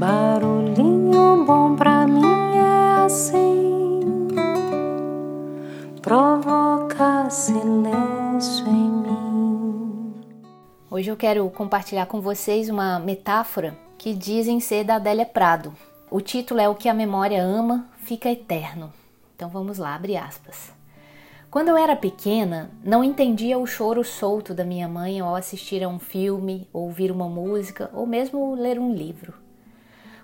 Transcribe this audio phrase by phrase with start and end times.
[0.00, 4.00] Barulhinho bom pra mim é assim,
[6.00, 10.14] provoca silêncio em mim.
[10.90, 15.74] Hoje eu quero compartilhar com vocês uma metáfora que dizem ser da Adélia Prado.
[16.10, 18.90] O título é O que a memória ama fica eterno.
[19.36, 20.72] Então vamos lá, abre aspas.
[21.50, 25.88] Quando eu era pequena, não entendia o choro solto da minha mãe ao assistir a
[25.88, 29.39] um filme, ouvir uma música ou mesmo ler um livro.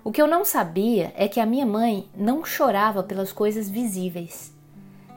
[0.07, 4.55] O que eu não sabia é que a minha mãe não chorava pelas coisas visíveis.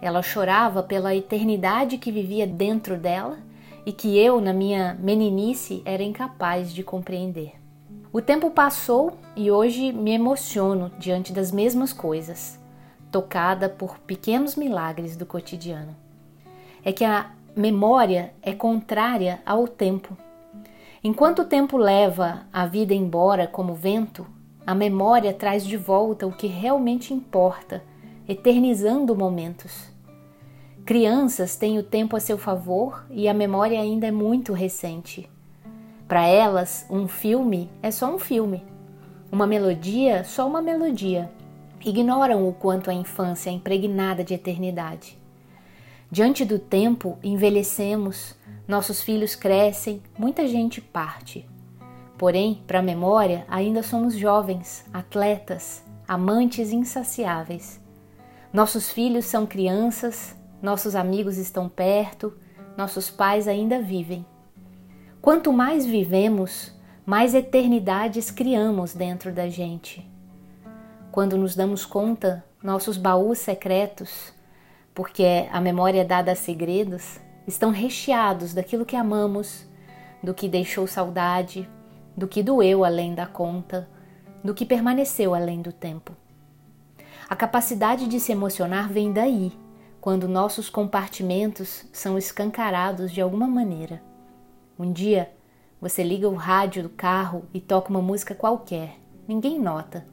[0.03, 3.39] Ela chorava pela eternidade que vivia dentro dela
[3.87, 7.53] e que eu, na minha meninice, era incapaz de compreender.
[8.13, 12.59] O tempo passou e hoje me emociono diante das mesmas coisas,
[13.13, 15.95] tocada por pequenos milagres do cotidiano.
[16.85, 20.17] É que a memória é contrária ao tempo.
[21.05, 24.27] Enquanto o tempo leva a vida embora como vento,
[24.67, 27.83] a memória traz de volta o que realmente importa,
[28.29, 29.89] eternizando momentos.
[30.85, 35.29] Crianças têm o tempo a seu favor e a memória ainda é muito recente.
[36.07, 38.65] Para elas, um filme é só um filme,
[39.31, 41.31] uma melodia só uma melodia.
[41.85, 45.17] Ignoram o quanto a infância é impregnada de eternidade.
[46.11, 48.35] Diante do tempo, envelhecemos,
[48.67, 51.49] nossos filhos crescem, muita gente parte.
[52.21, 57.81] Porém, para a memória, ainda somos jovens, atletas, amantes insaciáveis.
[58.53, 62.37] Nossos filhos são crianças, nossos amigos estão perto,
[62.77, 64.27] nossos pais ainda vivem.
[65.23, 70.07] Quanto mais vivemos, mais eternidades criamos dentro da gente.
[71.11, 74.31] Quando nos damos conta, nossos baús secretos,
[74.95, 79.67] porque a memória é dada a segredos, estão recheados daquilo que amamos,
[80.23, 81.67] do que deixou saudade,
[82.17, 83.89] do que doeu além da conta,
[84.43, 86.13] do que permaneceu além do tempo.
[87.29, 89.53] A capacidade de se emocionar vem daí,
[90.01, 94.03] quando nossos compartimentos são escancarados de alguma maneira.
[94.79, 95.31] Um dia,
[95.81, 98.97] você liga o rádio do carro e toca uma música qualquer,
[99.29, 100.07] ninguém nota,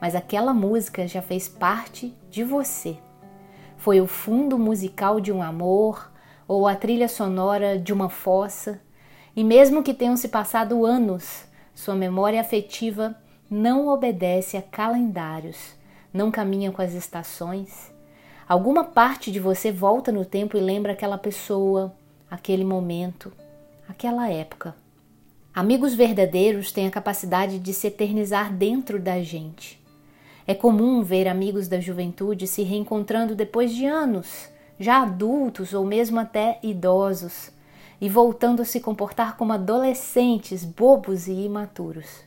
[0.00, 2.98] mas aquela música já fez parte de você.
[3.76, 6.12] Foi o fundo musical de um amor
[6.46, 8.80] ou a trilha sonora de uma fossa
[9.34, 11.44] e mesmo que tenham se passado anos,
[11.74, 13.14] sua memória afetiva
[13.50, 15.74] não obedece a calendários,
[16.12, 17.92] não caminha com as estações.
[18.48, 21.92] Alguma parte de você volta no tempo e lembra aquela pessoa,
[22.30, 23.32] aquele momento,
[23.88, 24.74] aquela época.
[25.54, 29.80] Amigos verdadeiros têm a capacidade de se eternizar dentro da gente.
[30.46, 34.48] É comum ver amigos da juventude se reencontrando depois de anos,
[34.78, 37.50] já adultos ou mesmo até idosos
[38.00, 42.24] e voltando a se comportar como adolescentes bobos e imaturos.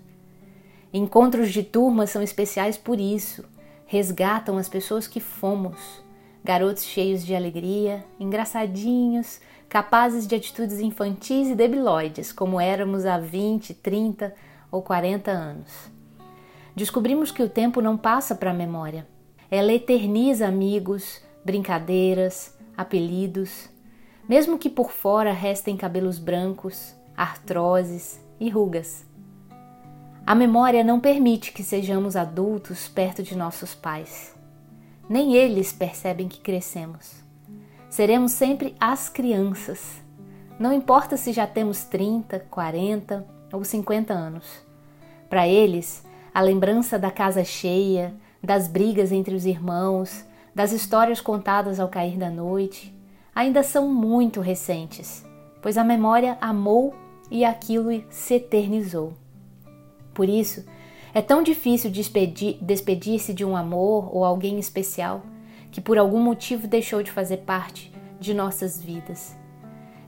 [0.94, 3.44] Encontros de turma são especiais por isso,
[3.88, 6.04] resgatam as pessoas que fomos,
[6.44, 13.74] garotos cheios de alegria, engraçadinhos, capazes de atitudes infantis e debilóides, como éramos há 20,
[13.74, 14.36] 30
[14.72, 15.72] ou 40 anos.
[16.76, 19.08] Descobrimos que o tempo não passa para a memória.
[19.50, 23.70] Ela eterniza amigos, brincadeiras, apelidos,
[24.28, 29.06] mesmo que por fora restem cabelos brancos, artroses e rugas.
[30.26, 34.34] A memória não permite que sejamos adultos perto de nossos pais.
[35.10, 37.22] Nem eles percebem que crescemos.
[37.90, 40.02] Seremos sempre as crianças.
[40.58, 44.46] Não importa se já temos 30, 40 ou 50 anos.
[45.30, 51.80] Para eles, a lembrança da casa cheia, das brigas entre os irmãos, das histórias contadas
[51.80, 52.96] ao cair da noite,
[53.36, 55.26] ainda são muito recentes,
[55.62, 56.94] pois a memória amou
[57.32, 59.14] e aquilo se eternizou.
[60.14, 60.64] Por isso,
[61.14, 65.24] é tão difícil despedir-se de um amor ou alguém especial
[65.72, 69.36] que por algum motivo deixou de fazer parte de nossas vidas.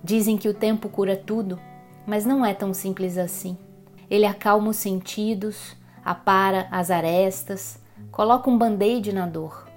[0.03, 1.59] Dizem que o tempo cura tudo,
[2.05, 3.57] mas não é tão simples assim.
[4.09, 7.79] Ele acalma os sentidos, apara as arestas,
[8.11, 9.67] coloca um band-aid na dor.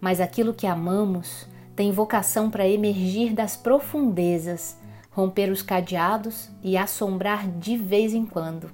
[0.00, 4.76] Mas aquilo que amamos tem vocação para emergir das profundezas,
[5.10, 8.70] romper os cadeados e assombrar de vez em quando.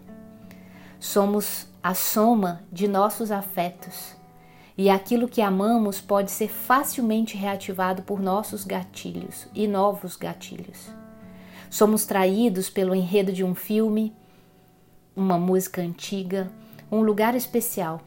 [0.98, 4.16] Somos a soma de nossos afetos,
[4.76, 10.90] e aquilo que amamos pode ser facilmente reativado por nossos gatilhos e novos gatilhos.
[11.70, 14.14] Somos traídos pelo enredo de um filme,
[15.14, 16.50] uma música antiga,
[16.92, 18.00] um lugar especial.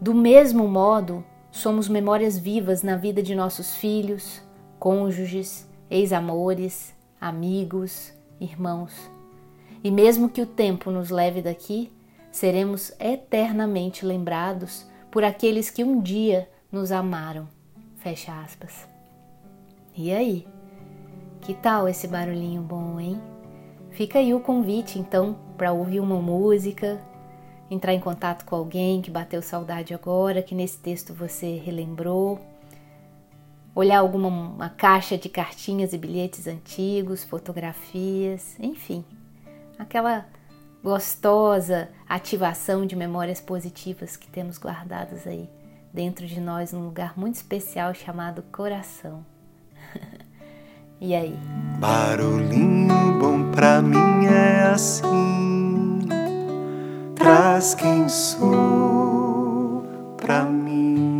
[0.00, 4.42] Do mesmo modo, somos memórias vivas na vida de nossos filhos,
[4.78, 8.92] cônjuges, ex-amores, amigos, irmãos.
[9.84, 11.92] E mesmo que o tempo nos leve daqui,
[12.32, 17.46] seremos eternamente lembrados por aqueles que um dia nos amaram.
[17.98, 18.88] Fecha aspas.
[19.94, 20.46] E aí?
[21.42, 23.20] Que tal esse barulhinho bom, hein?
[23.90, 26.98] Fica aí o convite então para ouvir uma música,
[27.72, 32.38] entrar em contato com alguém que bateu saudade agora, que nesse texto você relembrou,
[33.74, 39.04] olhar alguma uma caixa de cartinhas e bilhetes antigos, fotografias, enfim,
[39.78, 40.26] aquela
[40.84, 45.48] gostosa ativação de memórias positivas que temos guardadas aí
[45.94, 49.24] dentro de nós num lugar muito especial chamado coração.
[51.00, 51.38] e aí?
[51.78, 55.61] Barulhinho bom pra mim é assim,
[57.22, 59.84] traz quem sou
[60.16, 61.11] pra mim.